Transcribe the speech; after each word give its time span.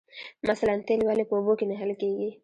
مثلاً 0.49 0.75
تیل 0.87 1.01
ولې 1.05 1.23
په 1.27 1.33
اوبو 1.37 1.53
کې 1.59 1.65
نه 1.69 1.75
حل 1.81 1.91
کیږي 2.01 2.29